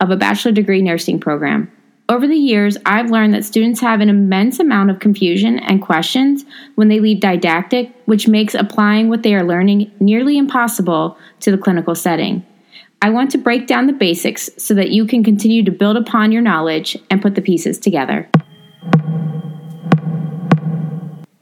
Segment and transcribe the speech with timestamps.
[0.00, 1.70] of a bachelor degree nursing program.
[2.10, 6.44] Over the years, I've learned that students have an immense amount of confusion and questions
[6.74, 11.58] when they leave didactic, which makes applying what they are learning nearly impossible to the
[11.58, 12.46] clinical setting.
[13.02, 16.32] I want to break down the basics so that you can continue to build upon
[16.32, 18.28] your knowledge and put the pieces together.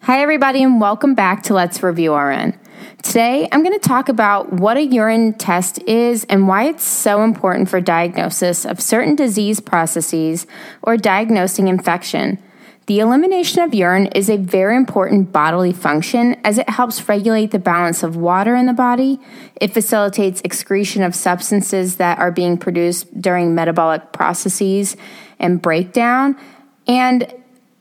[0.01, 2.59] Hi, everybody, and welcome back to Let's Review RN.
[3.03, 7.23] Today, I'm going to talk about what a urine test is and why it's so
[7.23, 10.47] important for diagnosis of certain disease processes
[10.83, 12.43] or diagnosing infection.
[12.87, 17.59] The elimination of urine is a very important bodily function as it helps regulate the
[17.59, 19.19] balance of water in the body.
[19.61, 24.97] It facilitates excretion of substances that are being produced during metabolic processes
[25.41, 26.37] and breakdown.
[26.87, 27.33] And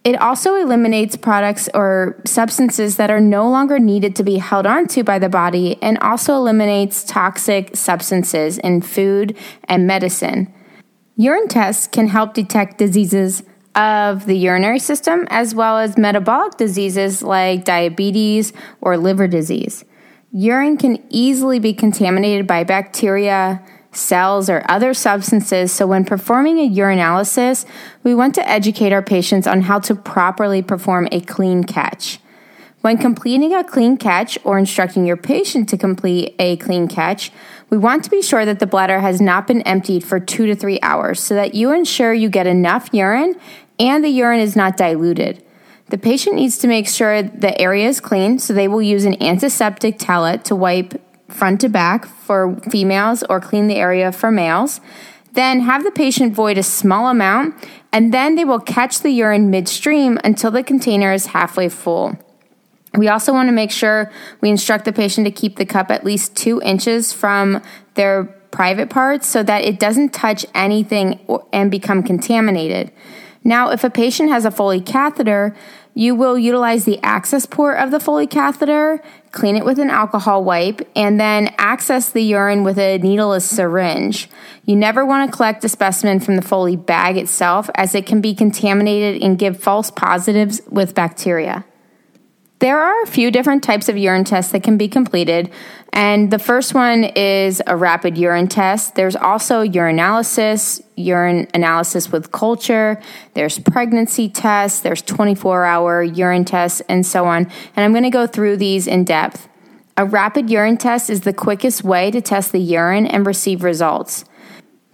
[0.06, 5.04] it also eliminates products or substances that are no longer needed to be held onto
[5.04, 10.54] by the body and also eliminates toxic substances in food and medicine.
[11.16, 13.42] Urine tests can help detect diseases
[13.74, 19.84] of the urinary system as well as metabolic diseases like diabetes or liver disease.
[20.32, 23.66] Urine can easily be contaminated by bacteria,
[23.96, 27.66] cells, or other substances, so when performing a urinalysis,
[28.04, 32.20] we want to educate our patients on how to properly perform a clean catch.
[32.82, 37.32] When completing a clean catch or instructing your patient to complete a clean catch,
[37.72, 40.56] we want to be sure that the bladder has not been emptied for two to
[40.56, 43.36] three hours so that you ensure you get enough urine
[43.80, 45.44] and the urine is not diluted.
[45.90, 49.22] The patient needs to make sure the area is clean, so they will use an
[49.22, 54.80] antiseptic towelette to wipe front to back for females or clean the area for males.
[55.34, 57.56] Then have the patient void a small amount,
[57.92, 62.18] and then they will catch the urine midstream until the container is halfway full.
[62.96, 66.06] We also want to make sure we instruct the patient to keep the cup at
[66.06, 67.62] least two inches from
[67.96, 71.20] their private parts so that it doesn't touch anything
[71.52, 72.92] and become contaminated.
[73.44, 75.54] Now, if a patient has a Foley catheter,
[75.94, 79.02] you will utilize the access port of the Foley catheter,
[79.36, 84.30] clean it with an alcohol wipe, and then access the urine with a needleless syringe.
[84.64, 88.22] You never want to collect a specimen from the Foley bag itself as it can
[88.22, 91.66] be contaminated and give false positives with bacteria.
[92.60, 95.52] There are a few different types of urine tests that can be completed,
[95.92, 98.96] and the first one is a rapid urine test.
[98.96, 103.02] There's also urinalysis, urine analysis with culture,
[103.34, 107.52] there's pregnancy tests, there's 24 hour urine tests, and so on.
[107.76, 109.50] And I'm going to go through these in depth.
[109.98, 114.24] A rapid urine test is the quickest way to test the urine and receive results.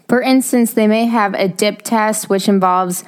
[0.07, 3.03] For instance, they may have a dip test, which involves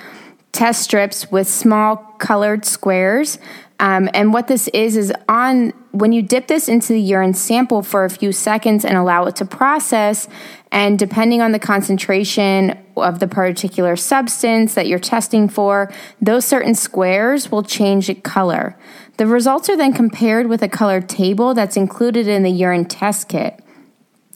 [0.52, 3.40] test strips with small colored squares
[3.84, 7.84] um, and what this is is on when you dip this into the urine sample
[7.84, 10.30] for a few seconds and allow it to process,
[10.72, 15.92] and depending on the concentration of the particular substance that you're testing for,
[16.22, 18.78] those certain squares will change color.
[19.18, 23.28] The results are then compared with a color table that's included in the urine test
[23.28, 23.62] kit.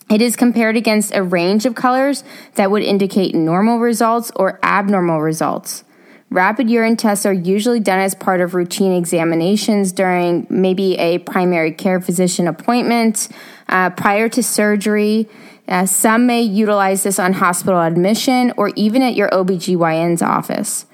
[0.10, 2.26] It is compared against a range of colors
[2.56, 5.86] that would indicate normal results or abnormal results.
[6.30, 11.72] Rapid urine tests are usually done as part of routine examinations during maybe a primary
[11.72, 13.30] care physician appointment,
[13.70, 15.30] uh, prior to surgery.
[15.70, 20.86] Uh, some may utilize this on hospital admission or even at your OBGYN's office.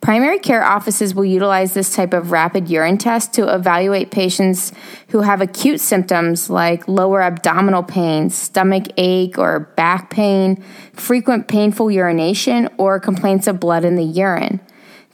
[0.00, 4.72] Primary care offices will utilize this type of rapid urine test to evaluate patients
[5.08, 10.62] who have acute symptoms like lower abdominal pain, stomach ache or back pain,
[10.92, 14.60] frequent painful urination, or complaints of blood in the urine.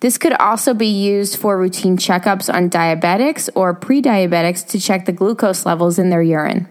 [0.02, 5.06] This could also be used for routine checkups on diabetics or pre diabetics to check
[5.06, 6.69] the glucose levels in their urine.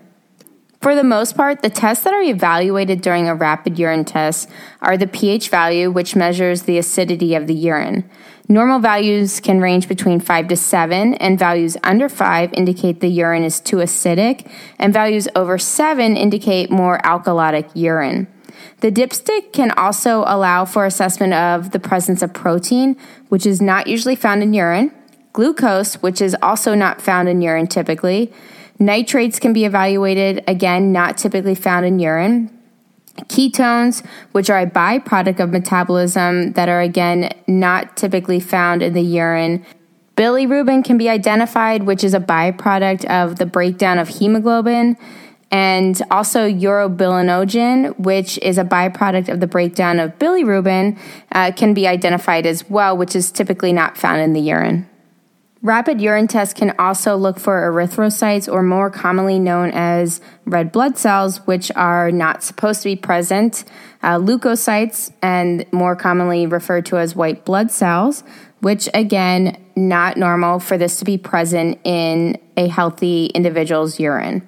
[0.82, 4.50] For the most part, the tests that are evaluated during a rapid urine test
[4.82, 8.04] are the pH value, which measures the acidity of the urine.
[8.50, 13.46] Normal values can range between 5 to 7, and values under 5 indicate the urine
[13.46, 14.46] is too acidic,
[14.78, 18.28] and values over 7 indicate more alkalotic urine.
[18.82, 22.98] The dipstick can also allow for assessment of the presence of protein,
[23.30, 24.92] which is not usually found in urine,
[25.34, 28.34] glucose, which is also not found in urine typically.
[28.80, 32.50] Nitrates can be evaluated, again, not typically found in urine.
[33.28, 39.02] Ketones, which are a byproduct of metabolism that are again not typically found in the
[39.02, 39.66] urine.
[40.16, 44.98] Bilirubin can be identified, which is a byproduct of the breakdown of hemoglobin
[45.52, 50.98] and also urobilinogen, which is a byproduct of the breakdown of bilirubin,
[51.34, 54.88] uh, can be identified as well, which is typically not found in the urine.
[55.64, 60.98] Rapid urine tests can also look for erythrocytes, or more commonly known as red blood
[60.98, 63.64] cells, which are not supposed to be present,
[64.02, 68.24] uh, leukocytes, and more commonly referred to as white blood cells,
[68.62, 74.48] which again, not normal for this to be present in a healthy individual's urine.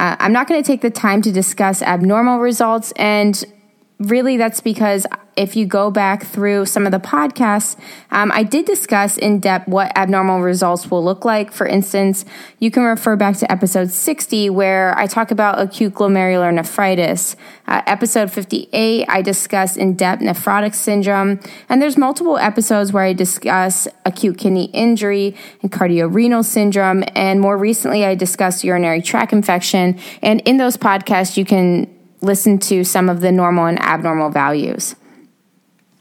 [0.00, 3.44] Uh, I'm not going to take the time to discuss abnormal results, and
[3.98, 5.06] really that's because
[5.40, 7.74] if you go back through some of the podcasts,
[8.10, 11.50] um, I did discuss in depth what abnormal results will look like.
[11.50, 12.26] For instance,
[12.58, 17.36] you can refer back to episode 60 where I talk about acute glomerular nephritis.
[17.66, 21.40] Uh, episode 58, I discuss in depth nephrotic syndrome.
[21.70, 27.02] And there's multiple episodes where I discuss acute kidney injury and cardiorenal syndrome.
[27.14, 29.98] And more recently, I discussed urinary tract infection.
[30.20, 31.88] And in those podcasts, you can
[32.20, 34.96] listen to some of the normal and abnormal values.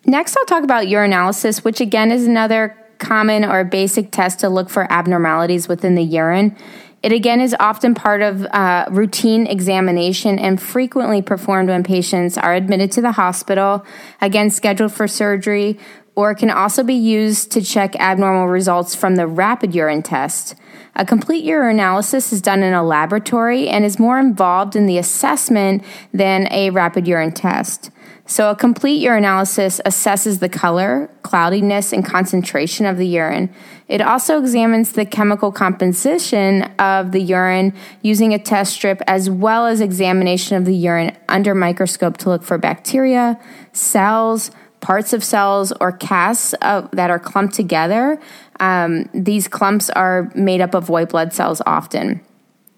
[0.06, 4.70] Next, I'll talk about urinalysis, which again is another common or basic test to look
[4.70, 6.56] for abnormalities within the urine.
[7.02, 12.54] It again is often part of uh, routine examination and frequently performed when patients are
[12.54, 13.86] admitted to the hospital,
[14.20, 15.80] again scheduled for surgery,
[16.16, 20.56] or can also be used to check abnormal results from the rapid urine test.
[20.96, 25.82] A complete urinalysis is done in a laboratory and is more involved in the assessment
[26.14, 27.92] than a rapid urine test.
[28.30, 33.52] So, a complete urinalysis assesses the color, cloudiness, and concentration of the urine.
[33.88, 37.74] It also examines the chemical composition of the urine
[38.04, 42.44] using a test strip as well as examination of the urine under microscope to look
[42.44, 43.40] for bacteria,
[43.74, 48.22] cells, parts of cells, or casts that are clumped together.
[48.60, 52.22] Um, these clumps are made up of white blood cells often.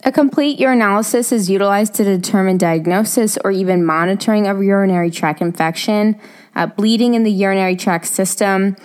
[0.04, 6.20] A complete urinalysis is utilized to determine diagnosis or even monitoring of urinary tract infection,
[6.56, 8.76] uh, bleeding in the urinary tract system,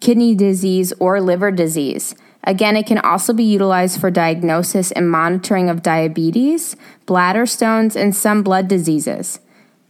[0.00, 2.16] kidney disease, or liver disease.
[2.42, 6.74] Again, it can also be utilized for diagnosis and monitoring of diabetes,
[7.06, 9.38] bladder stones, and some blood diseases.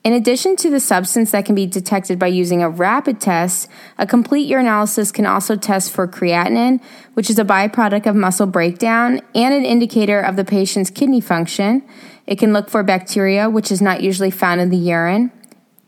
[0.05, 4.07] In addition to the substance that can be detected by using a rapid test, a
[4.07, 6.83] complete urinalysis can also test for creatinine,
[7.15, 11.83] which is a byproduct of muscle breakdown and an indicator of the patient's kidney function.
[12.27, 15.33] It can look for bacteria, which is not usually found in the urine.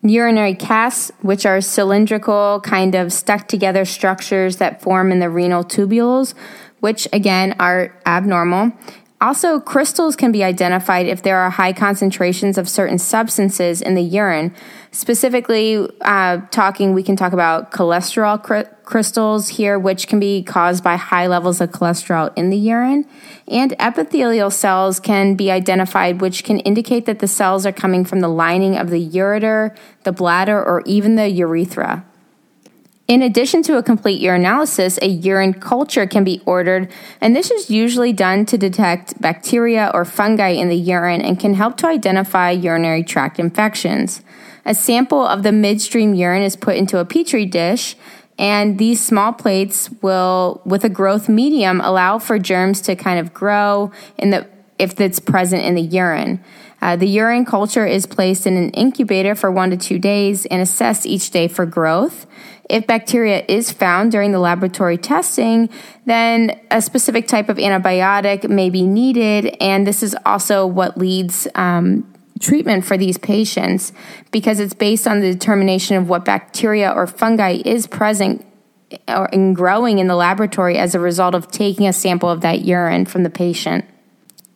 [0.02, 5.62] Urinary casts, which are cylindrical, kind of stuck together structures that form in the renal
[5.62, 6.32] tubules,
[6.80, 8.72] which again are abnormal.
[9.18, 14.02] Also, crystals can be identified if there are high concentrations of certain substances in the
[14.02, 14.54] urine.
[14.90, 20.84] Specifically, uh, talking, we can talk about cholesterol cr- crystals here, which can be caused
[20.84, 23.06] by high levels of cholesterol in the urine.
[23.48, 28.20] And epithelial cells can be identified, which can indicate that the cells are coming from
[28.20, 29.74] the lining of the ureter,
[30.04, 32.04] the bladder, or even the urethra.
[33.08, 37.70] In addition to a complete urinalysis, a urine culture can be ordered, and this is
[37.70, 42.50] usually done to detect bacteria or fungi in the urine and can help to identify
[42.50, 44.22] urinary tract infections.
[44.64, 47.94] A sample of the midstream urine is put into a petri dish,
[48.40, 53.32] and these small plates will, with a growth medium, allow for germs to kind of
[53.32, 56.42] grow in the if it's present in the urine.
[56.82, 60.60] Uh, the urine culture is placed in an incubator for one to two days and
[60.60, 62.26] assessed each day for growth.
[62.68, 65.68] If bacteria is found during the laboratory testing,
[66.04, 71.46] then a specific type of antibiotic may be needed, and this is also what leads
[71.54, 73.92] um, treatment for these patients
[74.30, 78.44] because it's based on the determination of what bacteria or fungi is present
[79.08, 82.64] or in growing in the laboratory as a result of taking a sample of that
[82.64, 83.84] urine from the patient.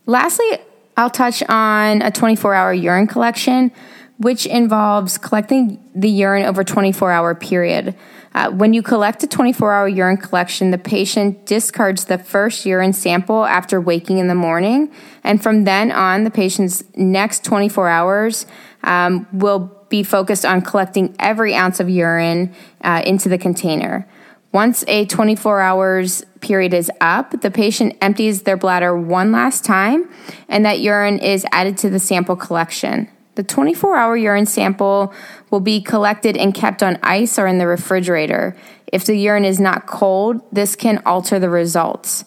[0.06, 0.58] Lastly,
[0.96, 3.72] I'll touch on a 24 hour urine collection
[4.20, 7.94] which involves collecting the urine over a 24 hour period.
[8.34, 12.92] Uh, when you collect a 24 hour urine collection, the patient discards the first urine
[12.92, 14.92] sample after waking in the morning.
[15.24, 18.44] And from then on, the patient's next 24 hours
[18.84, 24.06] um, will be focused on collecting every ounce of urine uh, into the container.
[24.52, 30.10] Once a 24 hours period is up, the patient empties their bladder one last time,
[30.46, 33.08] and that urine is added to the sample collection.
[33.36, 35.12] The 24 hour urine sample
[35.50, 38.56] will be collected and kept on ice or in the refrigerator.
[38.92, 42.24] If the urine is not cold, this can alter the results.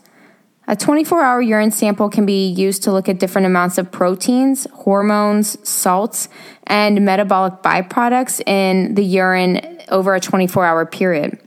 [0.66, 4.66] A 24 hour urine sample can be used to look at different amounts of proteins,
[4.74, 6.30] hormones, salts,
[6.66, 11.38] and metabolic byproducts in the urine over a 24 hour period.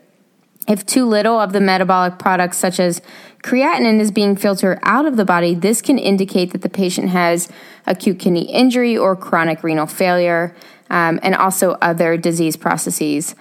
[0.69, 3.01] If too little of the metabolic products, such as
[3.43, 7.49] creatinine, is being filtered out of the body, this can indicate that the patient has
[7.87, 10.55] acute kidney injury or chronic renal failure,
[10.91, 13.35] um, and also other disease processes.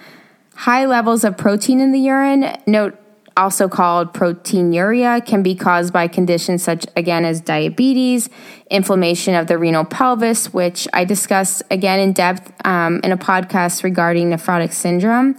[0.54, 2.96] High levels of protein in the urine, note
[3.36, 8.30] also called proteinuria, can be caused by conditions such again as diabetes,
[8.70, 13.82] inflammation of the renal pelvis, which I discussed again in depth um, in a podcast
[13.82, 15.38] regarding nephrotic syndrome.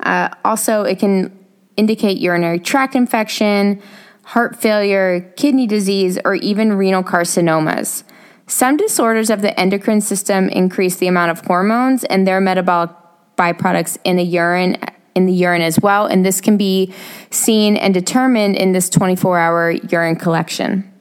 [0.00, 1.36] Uh, also, it can
[1.76, 3.82] indicate urinary tract infection,
[4.24, 8.02] heart failure, kidney disease, or even renal carcinomas.
[8.46, 12.90] Some disorders of the endocrine system increase the amount of hormones and their metabolic
[13.36, 14.76] byproducts in the urine
[15.14, 16.92] in the urine as well, and this can be
[17.30, 20.92] seen and determined in this 24 hour urine collection.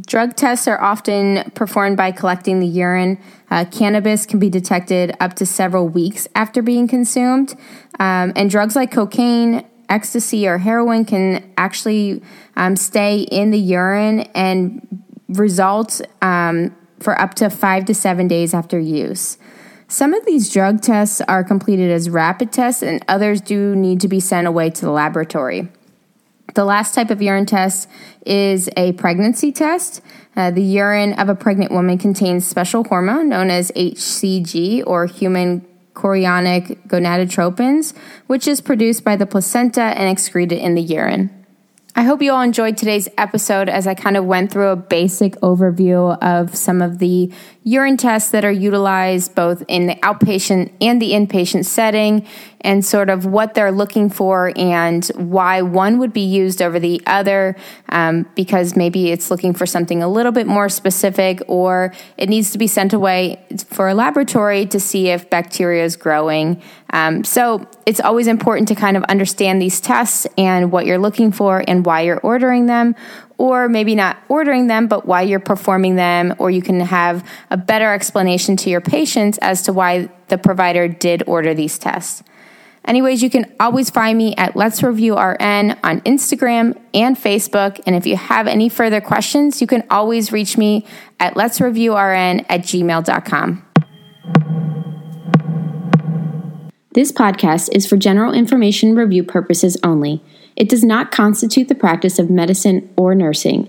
[0.00, 3.18] Drug tests are often performed by collecting the urine.
[3.50, 7.54] Uh, cannabis can be detected up to several weeks after being consumed,
[8.00, 12.22] um, and drugs like cocaine, ecstasy, or heroin can actually
[12.56, 18.52] um, stay in the urine and result um, for up to five to seven days
[18.52, 19.38] after use.
[19.86, 24.08] Some of these drug tests are completed as rapid tests, and others do need to
[24.08, 25.68] be sent away to the laboratory.
[26.54, 27.88] The last type of urine test
[28.24, 30.00] is a pregnancy test.
[30.36, 35.66] Uh, the urine of a pregnant woman contains special hormone known as HCG or human
[35.94, 37.96] chorionic gonadotropins,
[38.26, 41.44] which is produced by the placenta and excreted in the urine.
[41.96, 45.34] I hope you all enjoyed today's episode as I kind of went through a basic
[45.36, 47.32] overview of some of the
[47.62, 52.26] urine tests that are utilized both in the outpatient and the inpatient setting
[52.64, 57.00] and sort of what they're looking for and why one would be used over the
[57.06, 57.54] other
[57.90, 62.50] um, because maybe it's looking for something a little bit more specific or it needs
[62.50, 66.60] to be sent away for a laboratory to see if bacteria is growing.
[66.90, 71.32] Um, so it's always important to kind of understand these tests and what you're looking
[71.32, 72.94] for and why you're ordering them
[73.36, 77.56] or maybe not ordering them, but why you're performing them, or you can have a
[77.56, 82.22] better explanation to your patients as to why the provider did order these tests.
[82.86, 87.80] Anyways, you can always find me at Let's Review RN on Instagram and Facebook.
[87.86, 90.86] And if you have any further questions, you can always reach me
[91.18, 93.64] at Let's Review RN at gmail.com.
[96.92, 100.22] This podcast is for general information review purposes only.
[100.54, 103.68] It does not constitute the practice of medicine or nursing.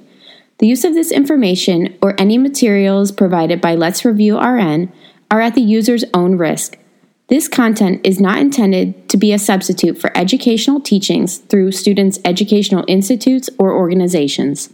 [0.60, 4.92] The use of this information or any materials provided by Let's Review RN
[5.32, 6.78] are at the user's own risk.
[7.28, 12.86] This content is not intended to be a substitute for educational teachings through students' educational
[12.88, 14.72] institutes or organizations.